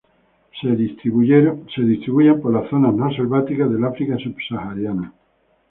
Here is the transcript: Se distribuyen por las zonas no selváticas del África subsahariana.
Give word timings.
Se 0.59 0.67
distribuyen 0.75 1.61
por 2.41 2.51
las 2.51 2.67
zonas 2.71 2.91
no 2.95 3.13
selváticas 3.13 3.71
del 3.71 3.85
África 3.85 4.17
subsahariana. 4.17 5.13